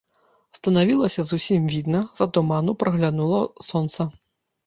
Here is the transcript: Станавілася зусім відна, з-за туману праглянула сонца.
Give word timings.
Станавілася 0.57 1.21
зусім 1.31 1.67
відна, 1.73 2.01
з-за 2.13 2.27
туману 2.37 2.75
праглянула 2.85 3.41
сонца. 3.69 4.09